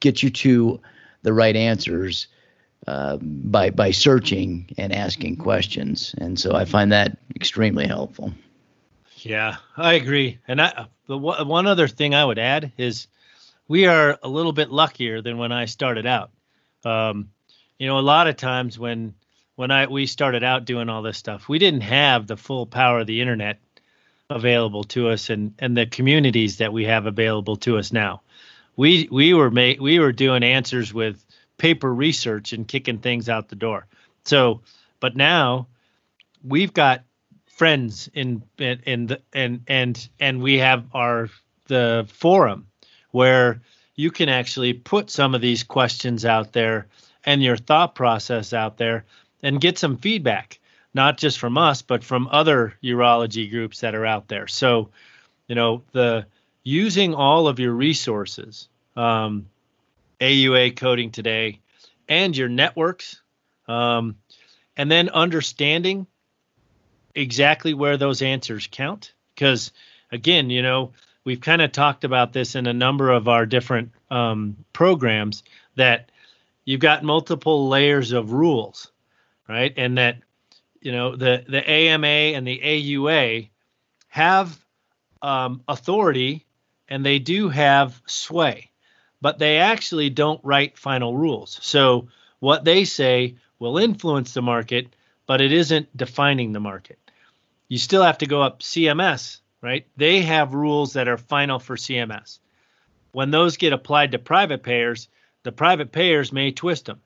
get 0.00 0.22
you 0.22 0.30
to 0.30 0.80
the 1.22 1.32
right 1.32 1.54
answers 1.54 2.26
uh, 2.88 3.18
by 3.20 3.70
by 3.70 3.92
searching 3.92 4.68
and 4.76 4.92
asking 4.92 5.36
questions. 5.36 6.16
And 6.18 6.38
so 6.38 6.54
I 6.56 6.64
find 6.64 6.90
that 6.90 7.16
extremely 7.36 7.86
helpful. 7.86 8.32
Yeah, 9.18 9.56
I 9.76 9.92
agree. 9.92 10.38
And 10.48 10.60
I, 10.60 10.86
the 11.06 11.16
one 11.16 11.66
other 11.66 11.86
thing 11.86 12.14
I 12.14 12.24
would 12.24 12.38
add 12.38 12.72
is 12.76 13.06
we 13.70 13.86
are 13.86 14.18
a 14.24 14.28
little 14.28 14.50
bit 14.50 14.72
luckier 14.72 15.22
than 15.22 15.38
when 15.38 15.52
I 15.52 15.66
started 15.66 16.04
out. 16.04 16.32
Um, 16.84 17.30
you 17.78 17.86
know, 17.86 18.00
a 18.00 18.00
lot 18.00 18.26
of 18.26 18.34
times 18.36 18.76
when 18.76 19.14
when 19.54 19.70
I 19.70 19.86
we 19.86 20.06
started 20.06 20.42
out 20.42 20.64
doing 20.64 20.88
all 20.88 21.02
this 21.02 21.16
stuff, 21.16 21.48
we 21.48 21.60
didn't 21.60 21.82
have 21.82 22.26
the 22.26 22.36
full 22.36 22.66
power 22.66 22.98
of 22.98 23.06
the 23.06 23.20
internet 23.20 23.60
available 24.28 24.82
to 24.84 25.10
us 25.10 25.30
and 25.30 25.54
and 25.60 25.76
the 25.76 25.86
communities 25.86 26.56
that 26.56 26.72
we 26.72 26.86
have 26.86 27.06
available 27.06 27.54
to 27.58 27.78
us 27.78 27.92
now. 27.92 28.22
We 28.74 29.08
we 29.08 29.34
were 29.34 29.52
ma- 29.52 29.80
we 29.80 30.00
were 30.00 30.12
doing 30.12 30.42
answers 30.42 30.92
with 30.92 31.24
paper 31.56 31.94
research 31.94 32.52
and 32.52 32.66
kicking 32.66 32.98
things 32.98 33.28
out 33.28 33.48
the 33.48 33.54
door. 33.54 33.86
So, 34.24 34.62
but 34.98 35.14
now 35.14 35.68
we've 36.42 36.74
got 36.74 37.04
friends 37.46 38.10
in 38.12 38.42
in, 38.58 38.80
in 38.84 39.06
the 39.06 39.20
and 39.32 39.62
and 39.68 40.08
and 40.18 40.42
we 40.42 40.58
have 40.58 40.86
our 40.92 41.28
the 41.68 42.08
forum 42.12 42.66
where 43.10 43.60
you 43.94 44.10
can 44.10 44.28
actually 44.28 44.72
put 44.72 45.10
some 45.10 45.34
of 45.34 45.40
these 45.40 45.62
questions 45.62 46.24
out 46.24 46.52
there 46.52 46.86
and 47.24 47.42
your 47.42 47.56
thought 47.56 47.94
process 47.94 48.52
out 48.52 48.76
there 48.78 49.04
and 49.42 49.60
get 49.60 49.78
some 49.78 49.96
feedback, 49.96 50.58
not 50.94 51.18
just 51.18 51.38
from 51.38 51.58
us, 51.58 51.82
but 51.82 52.04
from 52.04 52.28
other 52.30 52.74
urology 52.82 53.50
groups 53.50 53.80
that 53.80 53.94
are 53.94 54.06
out 54.06 54.28
there. 54.28 54.46
So, 54.46 54.90
you 55.48 55.54
know, 55.54 55.82
the 55.92 56.26
using 56.62 57.14
all 57.14 57.48
of 57.48 57.58
your 57.58 57.72
resources, 57.72 58.68
um, 58.96 59.46
AUA 60.20 60.76
coding 60.76 61.10
today, 61.10 61.60
and 62.08 62.36
your 62.36 62.48
networks, 62.48 63.20
um, 63.68 64.16
and 64.76 64.90
then 64.90 65.08
understanding 65.08 66.06
exactly 67.14 67.74
where 67.74 67.96
those 67.96 68.22
answers 68.22 68.68
count. 68.70 69.12
Because 69.34 69.72
again, 70.12 70.50
you 70.50 70.62
know, 70.62 70.92
we've 71.24 71.40
kind 71.40 71.62
of 71.62 71.72
talked 71.72 72.04
about 72.04 72.32
this 72.32 72.54
in 72.54 72.66
a 72.66 72.72
number 72.72 73.10
of 73.10 73.28
our 73.28 73.46
different 73.46 73.92
um, 74.10 74.56
programs 74.72 75.42
that 75.76 76.10
you've 76.64 76.80
got 76.80 77.02
multiple 77.02 77.68
layers 77.68 78.12
of 78.12 78.32
rules 78.32 78.90
right? 79.50 79.74
And 79.76 79.98
that 79.98 80.18
you 80.80 80.92
know 80.92 81.16
the 81.16 81.44
the 81.46 81.68
AMA 81.68 82.06
and 82.06 82.46
the 82.46 82.60
AUA 82.60 83.50
have 84.08 84.56
um, 85.20 85.62
authority 85.68 86.46
and 86.88 87.04
they 87.04 87.18
do 87.18 87.48
have 87.48 88.00
sway, 88.06 88.70
but 89.20 89.38
they 89.38 89.58
actually 89.58 90.10
don't 90.10 90.40
write 90.44 90.78
final 90.78 91.16
rules. 91.16 91.58
So 91.62 92.08
what 92.38 92.64
they 92.64 92.84
say 92.84 93.36
will 93.58 93.78
influence 93.78 94.32
the 94.32 94.42
market, 94.42 94.94
but 95.26 95.40
it 95.40 95.52
isn't 95.52 95.94
defining 95.96 96.52
the 96.52 96.60
market. 96.60 96.98
You 97.68 97.78
still 97.78 98.02
have 98.02 98.18
to 98.18 98.26
go 98.26 98.42
up 98.42 98.60
CMS, 98.60 99.39
right? 99.62 99.86
They 99.96 100.22
have 100.22 100.54
rules 100.54 100.94
that 100.94 101.08
are 101.08 101.16
final 101.16 101.58
for 101.58 101.76
CMS. 101.76 102.38
When 103.12 103.30
those 103.30 103.56
get 103.56 103.72
applied 103.72 104.12
to 104.12 104.18
private 104.18 104.62
payers, 104.62 105.08
the 105.42 105.52
private 105.52 105.92
payers 105.92 106.32
may 106.32 106.52
twist 106.52 106.86
them 106.86 107.00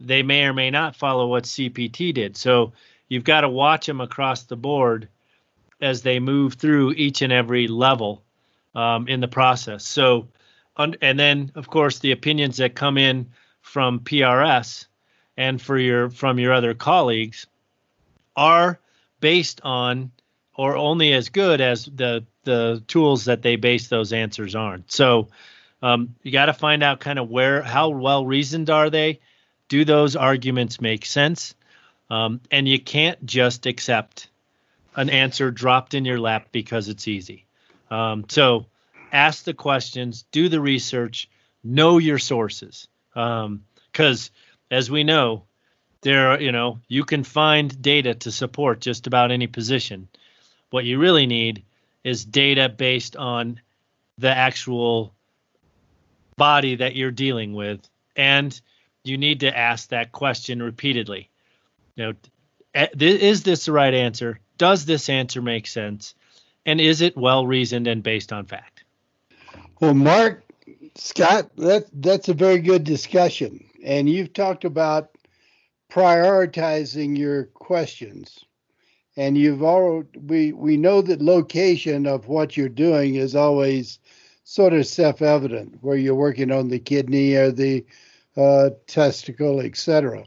they 0.00 0.22
may 0.22 0.44
or 0.44 0.54
may 0.54 0.70
not 0.70 0.96
follow 0.96 1.26
what 1.26 1.44
CPT 1.44 2.14
did. 2.14 2.36
So 2.36 2.72
you've 3.08 3.24
got 3.24 3.42
to 3.42 3.48
watch 3.48 3.86
them 3.86 4.00
across 4.00 4.44
the 4.44 4.56
board 4.56 5.08
as 5.80 6.02
they 6.02 6.18
move 6.18 6.54
through 6.54 6.92
each 6.92 7.22
and 7.22 7.32
every 7.32 7.68
level 7.68 8.22
um, 8.74 9.08
in 9.08 9.20
the 9.20 9.28
process. 9.28 9.86
So, 9.86 10.28
and 10.76 11.18
then 11.18 11.52
of 11.54 11.68
course 11.68 11.98
the 11.98 12.12
opinions 12.12 12.56
that 12.56 12.74
come 12.74 12.96
in 12.96 13.30
from 13.60 14.00
PRS 14.00 14.86
and 15.36 15.60
for 15.60 15.76
your 15.76 16.08
from 16.08 16.38
your 16.38 16.54
other 16.54 16.72
colleagues 16.72 17.46
are 18.36 18.80
based 19.20 19.60
on 19.62 20.10
or 20.60 20.76
only 20.76 21.14
as 21.14 21.30
good 21.30 21.58
as 21.62 21.86
the 21.86 22.22
the 22.44 22.82
tools 22.86 23.24
that 23.24 23.40
they 23.40 23.56
base 23.56 23.88
those 23.88 24.12
answers 24.12 24.54
on. 24.54 24.84
So 24.88 25.28
um, 25.80 26.14
you 26.22 26.32
got 26.32 26.46
to 26.46 26.52
find 26.52 26.82
out 26.82 27.00
kind 27.00 27.18
of 27.18 27.30
where 27.30 27.62
how 27.62 27.88
well 27.88 28.26
reasoned 28.26 28.68
are 28.68 28.90
they? 28.90 29.20
Do 29.68 29.86
those 29.86 30.16
arguments 30.16 30.78
make 30.78 31.06
sense? 31.06 31.54
Um, 32.10 32.42
and 32.50 32.68
you 32.68 32.78
can't 32.78 33.24
just 33.24 33.64
accept 33.64 34.28
an 34.96 35.08
answer 35.08 35.50
dropped 35.50 35.94
in 35.94 36.04
your 36.04 36.20
lap 36.20 36.48
because 36.52 36.88
it's 36.88 37.08
easy. 37.08 37.46
Um, 37.90 38.26
so 38.28 38.66
ask 39.12 39.44
the 39.44 39.54
questions, 39.54 40.26
do 40.30 40.50
the 40.50 40.60
research, 40.60 41.30
know 41.64 41.96
your 41.96 42.18
sources. 42.18 42.86
Because 43.14 43.46
um, 43.46 43.64
as 44.70 44.90
we 44.90 45.04
know, 45.04 45.44
there 46.02 46.38
you 46.38 46.52
know, 46.52 46.80
you 46.86 47.04
can 47.04 47.24
find 47.24 47.80
data 47.80 48.12
to 48.12 48.30
support 48.30 48.80
just 48.80 49.06
about 49.06 49.30
any 49.30 49.46
position. 49.46 50.08
What 50.70 50.84
you 50.84 50.98
really 50.98 51.26
need 51.26 51.64
is 52.04 52.24
data 52.24 52.68
based 52.68 53.16
on 53.16 53.60
the 54.18 54.30
actual 54.30 55.14
body 56.36 56.76
that 56.76 56.96
you're 56.96 57.10
dealing 57.10 57.54
with. 57.54 57.80
And 58.16 58.58
you 59.04 59.18
need 59.18 59.40
to 59.40 59.56
ask 59.56 59.88
that 59.88 60.12
question 60.12 60.62
repeatedly. 60.62 61.28
You 61.96 62.14
know, 62.74 62.88
is 62.98 63.42
this 63.42 63.64
the 63.64 63.72
right 63.72 63.92
answer? 63.92 64.40
Does 64.58 64.84
this 64.84 65.08
answer 65.08 65.42
make 65.42 65.66
sense? 65.66 66.14
And 66.66 66.80
is 66.80 67.00
it 67.00 67.16
well 67.16 67.46
reasoned 67.46 67.86
and 67.86 68.02
based 68.02 68.32
on 68.32 68.46
fact? 68.46 68.84
Well, 69.80 69.94
Mark, 69.94 70.44
Scott, 70.94 71.50
that 71.56 71.86
that's 71.92 72.28
a 72.28 72.34
very 72.34 72.58
good 72.58 72.84
discussion. 72.84 73.64
And 73.82 74.08
you've 74.08 74.34
talked 74.34 74.64
about 74.64 75.10
prioritizing 75.90 77.16
your 77.16 77.44
questions 77.44 78.44
and 79.16 79.36
you've 79.36 79.62
already 79.62 80.08
we 80.18 80.52
we 80.52 80.76
know 80.76 81.02
that 81.02 81.22
location 81.22 82.06
of 82.06 82.28
what 82.28 82.56
you're 82.56 82.68
doing 82.68 83.14
is 83.16 83.34
always 83.34 83.98
sort 84.44 84.72
of 84.72 84.86
self-evident 84.86 85.78
where 85.80 85.96
you're 85.96 86.14
working 86.14 86.50
on 86.50 86.68
the 86.68 86.78
kidney 86.78 87.34
or 87.34 87.50
the 87.50 87.84
uh, 88.36 88.70
testicle 88.86 89.60
etc 89.60 90.24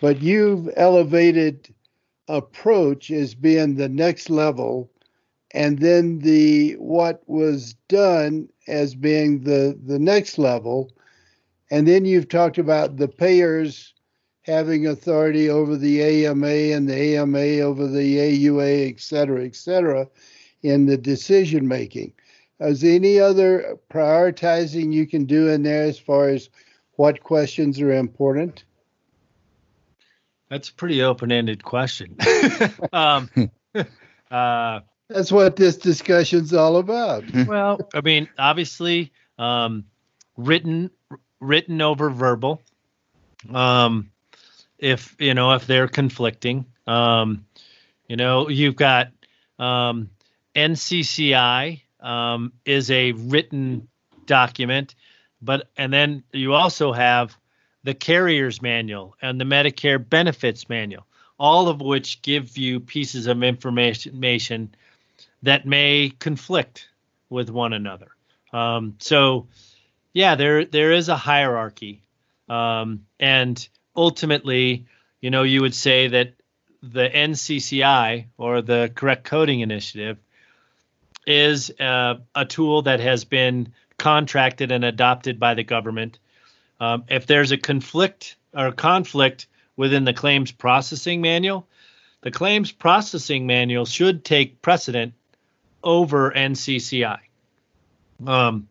but 0.00 0.20
you've 0.20 0.68
elevated 0.76 1.72
approach 2.28 3.10
as 3.10 3.34
being 3.34 3.74
the 3.74 3.88
next 3.88 4.28
level 4.30 4.90
and 5.52 5.78
then 5.78 6.18
the 6.18 6.72
what 6.74 7.22
was 7.26 7.74
done 7.88 8.48
as 8.66 8.94
being 8.94 9.40
the 9.40 9.78
the 9.84 9.98
next 9.98 10.38
level. 10.38 10.92
And 11.70 11.86
then 11.86 12.04
you've 12.04 12.28
talked 12.28 12.58
about 12.58 12.96
the 12.96 13.08
payers 13.08 13.94
having 14.48 14.86
authority 14.86 15.50
over 15.50 15.76
the 15.76 16.02
AMA 16.02 16.46
and 16.46 16.88
the 16.88 17.16
AMA 17.16 17.60
over 17.60 17.86
the 17.86 18.16
AUA, 18.16 18.88
et 18.90 19.00
cetera, 19.00 19.44
et 19.44 19.54
cetera, 19.54 20.08
in 20.62 20.86
the 20.86 20.96
decision 20.96 21.68
making. 21.68 22.12
Is 22.58 22.80
there 22.80 22.94
any 22.94 23.20
other 23.20 23.78
prioritizing 23.92 24.92
you 24.92 25.06
can 25.06 25.26
do 25.26 25.48
in 25.48 25.62
there 25.62 25.84
as 25.84 25.98
far 25.98 26.30
as 26.30 26.48
what 26.96 27.22
questions 27.22 27.80
are 27.80 27.92
important? 27.92 28.64
That's 30.48 30.70
a 30.70 30.74
pretty 30.74 31.02
open-ended 31.02 31.62
question. 31.62 32.16
um, 32.92 33.30
uh, 34.30 34.80
That's 35.08 35.30
what 35.30 35.56
this 35.56 35.76
discussion's 35.76 36.54
all 36.54 36.78
about. 36.78 37.24
well, 37.46 37.78
I 37.94 38.00
mean, 38.00 38.28
obviously, 38.38 39.12
um, 39.38 39.84
written 40.36 40.90
written 41.38 41.82
over 41.82 42.10
verbal. 42.10 42.62
Um, 43.52 44.10
if 44.78 45.14
you 45.18 45.34
know 45.34 45.52
if 45.52 45.66
they're 45.66 45.88
conflicting. 45.88 46.66
Um, 46.86 47.44
you 48.08 48.16
know, 48.16 48.48
you've 48.48 48.76
got 48.76 49.08
um, 49.58 50.10
NCCI 50.54 51.82
um, 52.00 52.52
is 52.64 52.90
a 52.90 53.12
written 53.12 53.88
document, 54.26 54.94
but 55.42 55.68
and 55.76 55.92
then 55.92 56.22
you 56.32 56.54
also 56.54 56.92
have 56.92 57.36
the 57.84 57.94
carrier's 57.94 58.62
manual 58.62 59.14
and 59.22 59.40
the 59.40 59.44
Medicare 59.44 59.98
benefits 60.06 60.68
manual, 60.68 61.06
all 61.38 61.68
of 61.68 61.80
which 61.80 62.22
give 62.22 62.56
you 62.56 62.80
pieces 62.80 63.26
of 63.26 63.42
information 63.42 64.74
that 65.42 65.66
may 65.66 66.10
conflict 66.18 66.88
with 67.30 67.50
one 67.50 67.72
another. 67.72 68.08
Um, 68.52 68.96
so, 68.98 69.48
yeah, 70.12 70.34
there 70.34 70.64
there 70.64 70.92
is 70.92 71.08
a 71.08 71.16
hierarchy, 71.16 72.02
um, 72.48 73.06
and 73.20 73.68
ultimately, 73.98 74.86
you 75.20 75.30
know, 75.30 75.42
you 75.42 75.60
would 75.60 75.74
say 75.74 76.08
that 76.08 76.34
the 76.82 77.08
NCCI 77.08 78.26
or 78.38 78.62
the 78.62 78.90
Correct 78.94 79.24
Coding 79.24 79.60
Initiative 79.60 80.18
is 81.26 81.70
uh, 81.80 82.14
a 82.34 82.44
tool 82.44 82.82
that 82.82 83.00
has 83.00 83.24
been 83.24 83.74
contracted 83.98 84.70
and 84.70 84.84
adopted 84.84 85.40
by 85.40 85.54
the 85.54 85.64
government. 85.64 86.20
Um, 86.80 87.04
if 87.08 87.26
there's 87.26 87.50
a 87.50 87.58
conflict 87.58 88.36
or 88.54 88.70
conflict 88.70 89.48
within 89.76 90.04
the 90.04 90.14
claims 90.14 90.52
processing 90.52 91.20
manual, 91.20 91.66
the 92.20 92.30
claims 92.30 92.70
processing 92.70 93.46
manual 93.46 93.84
should 93.84 94.24
take 94.24 94.62
precedent 94.62 95.12
over 95.82 96.30
NCCI. 96.30 97.18
Um, 98.24 98.68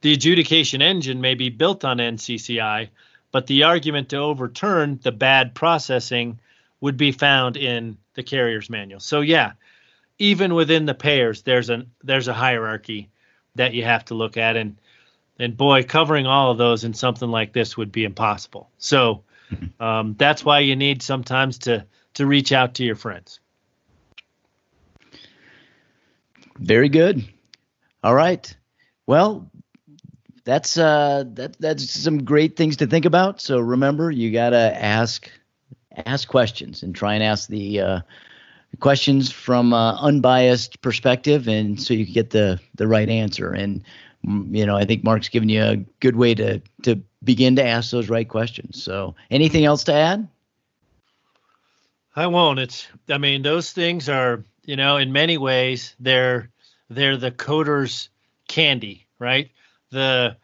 the 0.00 0.12
adjudication 0.12 0.82
engine 0.82 1.20
may 1.20 1.34
be 1.34 1.48
built 1.48 1.84
on 1.84 1.98
NCCI, 1.98 2.88
but 3.34 3.48
the 3.48 3.64
argument 3.64 4.10
to 4.10 4.16
overturn 4.18 5.00
the 5.02 5.10
bad 5.10 5.56
processing 5.56 6.38
would 6.80 6.96
be 6.96 7.10
found 7.10 7.56
in 7.56 7.98
the 8.14 8.22
carrier's 8.22 8.70
manual. 8.70 9.00
So 9.00 9.22
yeah, 9.22 9.54
even 10.20 10.54
within 10.54 10.86
the 10.86 10.94
payers, 10.94 11.42
there's 11.42 11.68
a 11.68 11.84
there's 12.04 12.28
a 12.28 12.32
hierarchy 12.32 13.10
that 13.56 13.74
you 13.74 13.82
have 13.82 14.04
to 14.04 14.14
look 14.14 14.36
at, 14.36 14.56
and 14.56 14.76
and 15.36 15.56
boy, 15.56 15.82
covering 15.82 16.28
all 16.28 16.52
of 16.52 16.58
those 16.58 16.84
in 16.84 16.94
something 16.94 17.28
like 17.28 17.52
this 17.52 17.76
would 17.76 17.90
be 17.90 18.04
impossible. 18.04 18.70
So 18.78 19.24
um, 19.80 20.14
that's 20.16 20.44
why 20.44 20.60
you 20.60 20.76
need 20.76 21.02
sometimes 21.02 21.58
to 21.58 21.86
to 22.14 22.26
reach 22.26 22.52
out 22.52 22.74
to 22.74 22.84
your 22.84 22.94
friends. 22.94 23.40
Very 26.56 26.88
good. 26.88 27.26
All 28.04 28.14
right. 28.14 28.56
Well, 29.08 29.50
that's 30.44 30.76
uh 30.76 31.24
that 31.34 31.58
that's 31.58 31.90
some 31.90 32.24
great 32.24 32.56
things 32.56 32.76
to 32.78 32.86
think 32.86 33.04
about. 33.04 33.40
So 33.40 33.58
remember, 33.58 34.10
you 34.10 34.30
gotta 34.30 34.76
ask 34.80 35.30
ask 36.06 36.28
questions 36.28 36.82
and 36.82 36.94
try 36.94 37.14
and 37.14 37.22
ask 37.22 37.48
the 37.48 37.80
uh, 37.80 38.00
questions 38.80 39.30
from 39.30 39.72
uh, 39.72 39.96
unbiased 40.00 40.80
perspective, 40.82 41.48
and 41.48 41.80
so 41.80 41.94
you 41.94 42.04
get 42.04 42.30
the 42.30 42.60
the 42.74 42.86
right 42.86 43.08
answer. 43.08 43.52
And 43.52 43.82
mm, 44.26 44.54
you 44.54 44.66
know, 44.66 44.76
I 44.76 44.84
think 44.84 45.04
Mark's 45.04 45.28
given 45.28 45.48
you 45.48 45.62
a 45.62 45.76
good 46.00 46.16
way 46.16 46.34
to 46.34 46.60
to 46.82 47.00
begin 47.22 47.56
to 47.56 47.64
ask 47.64 47.90
those 47.90 48.08
right 48.08 48.28
questions. 48.28 48.82
So, 48.82 49.14
anything 49.30 49.64
else 49.64 49.84
to 49.84 49.94
add? 49.94 50.28
I 52.16 52.26
won't. 52.26 52.58
It's. 52.58 52.86
I 53.08 53.18
mean, 53.18 53.42
those 53.42 53.72
things 53.72 54.08
are. 54.08 54.44
You 54.66 54.76
know, 54.76 54.96
in 54.96 55.12
many 55.12 55.36
ways, 55.36 55.94
they're 56.00 56.50
they're 56.88 57.18
the 57.18 57.30
coder's 57.30 58.08
candy, 58.48 59.06
right? 59.18 59.50
The 59.94 60.36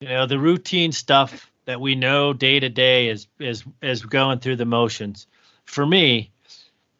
you 0.00 0.08
know 0.08 0.26
the 0.26 0.38
routine 0.38 0.92
stuff 0.92 1.50
that 1.66 1.80
we 1.80 1.94
know 1.94 2.32
day 2.32 2.58
to 2.58 2.68
day 2.68 3.08
is 3.08 3.26
is 3.38 3.64
is 3.82 4.02
going 4.02 4.38
through 4.38 4.56
the 4.56 4.64
motions. 4.64 5.26
For 5.64 5.84
me, 5.84 6.30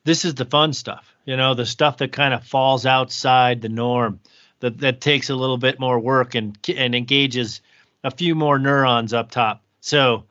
this 0.05 0.25
is 0.25 0.35
the 0.35 0.45
fun 0.45 0.73
stuff. 0.73 1.15
You 1.25 1.37
know, 1.37 1.55
the 1.55 1.67
stuff 1.67 1.99
that 1.99 2.12
kind 2.12 2.35
of 2.35 2.45
falls 2.45 2.85
outside 2.85 3.61
the 3.61 3.69
norm, 3.69 4.21
that 4.61 4.79
that 4.79 5.01
takes 5.01 5.31
a 5.31 5.35
little 5.35 5.59
bit 5.59 5.81
more 5.81 5.99
work 5.99 6.35
and 6.35 6.59
and 6.77 6.95
engages 6.95 7.61
a 8.05 8.11
few 8.11 8.35
more 8.35 8.59
neurons 8.59 9.12
up 9.12 9.31
top. 9.31 9.62
So, 9.81 10.25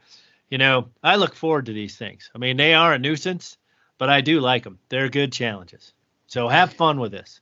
you 0.50 0.58
know, 0.58 0.90
I 1.04 1.16
look 1.16 1.36
forward 1.36 1.66
to 1.68 1.74
these 1.74 1.96
things. 1.96 2.30
I 2.36 2.38
mean, 2.38 2.58
they 2.58 2.74
are 2.74 2.94
a 2.94 3.00
nuisance, 3.00 3.58
but 3.98 4.10
I 4.10 4.22
do 4.22 4.40
like 4.40 4.64
them. 4.64 4.80
They're 4.90 5.10
good 5.10 5.32
challenges. 5.32 5.94
So 6.28 6.48
have 6.48 6.74
fun 6.74 7.00
with 7.00 7.12
this. 7.12 7.42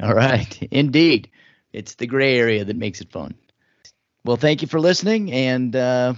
All 0.00 0.14
right. 0.14 0.68
Indeed. 0.70 1.30
It's 1.74 1.96
the 1.96 2.06
gray 2.06 2.38
area 2.38 2.64
that 2.64 2.76
makes 2.76 3.00
it 3.00 3.10
fun. 3.10 3.34
Well, 4.24 4.36
thank 4.36 4.62
you 4.62 4.68
for 4.68 4.78
listening, 4.80 5.32
and 5.32 5.74
uh, 5.74 6.14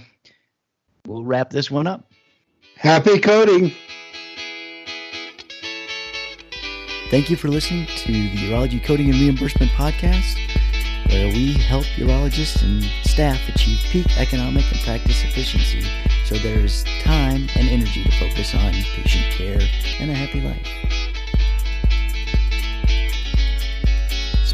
we'll 1.07 1.23
wrap 1.23 1.49
this 1.49 1.71
one 1.71 1.87
up. 1.87 2.11
Happy 2.75 3.19
coding. 3.19 3.73
Thank 7.09 7.29
you 7.29 7.35
for 7.37 7.47
listening 7.47 7.87
to 7.87 8.11
the 8.11 8.29
Urology 8.49 8.83
Coding 8.83 9.09
and 9.09 9.19
Reimbursement 9.19 9.71
Podcast, 9.71 10.37
where 11.09 11.27
we 11.33 11.53
help 11.53 11.85
urologists 11.95 12.61
and 12.61 12.83
staff 13.03 13.39
achieve 13.49 13.79
peak 13.89 14.17
economic 14.17 14.63
and 14.71 14.79
practice 14.81 15.23
efficiency 15.23 15.89
so 16.25 16.35
there 16.35 16.59
is 16.59 16.83
time 17.01 17.47
and 17.55 17.69
energy 17.69 18.03
to 18.03 18.11
focus 18.11 18.53
on 18.53 18.73
patient 18.73 19.25
care 19.31 19.59
and 19.99 20.11
a 20.11 20.13
happy 20.13 20.41
life. 20.41 21.06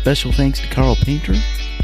Special 0.04 0.34
thanks 0.34 0.60
to 0.60 0.68
Carl 0.68 0.98
Painter 0.98 1.34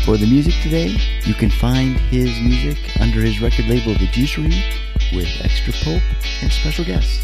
for 0.03 0.17
the 0.17 0.27
music 0.27 0.53
today. 0.61 0.97
You 1.23 1.33
can 1.33 1.49
find 1.49 1.97
his 2.11 2.37
music 2.41 2.77
under 2.99 3.21
his 3.21 3.39
record 3.39 3.67
label 3.67 3.93
The 3.93 4.07
Juicery 4.07 4.51
with 5.15 5.29
extra 5.41 5.71
pulp 5.71 6.03
and 6.41 6.51
special 6.51 6.83
guests. 6.83 7.23